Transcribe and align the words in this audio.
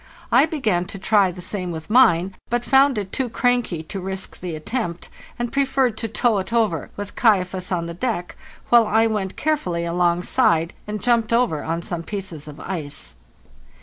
I 0.31 0.47
began 0.47 0.85
to 0.85 0.97
try 0.97 1.29
the 1.29 1.41
same 1.43 1.69
with 1.69 1.87
mine, 1.91 2.35
but 2.49 2.65
found 2.65 2.97
it 2.97 3.11
too 3.11 3.29
cranky 3.29 3.83
to 3.83 4.01
risk 4.01 4.39
the 4.39 4.55
attempt, 4.55 5.09
and 5.37 5.51
preferred 5.53 5.95
to 5.99 6.07
tow 6.07 6.39
it 6.39 6.51
over, 6.51 6.89
with 6.97 7.15
'Kaifas' 7.15 7.71
on 7.71 7.85
the 7.85 7.93
deck, 7.93 8.35
while 8.69 8.87
I 8.87 9.05
went 9.05 9.37
carefully 9.37 9.85
alongside 9.85 10.73
and 10.87 11.03
jumped 11.03 11.31
over 11.31 11.63
on 11.63 11.83
some 11.83 12.01
pieces 12.01 12.47
of 12.47 12.59
ice. 12.59 13.13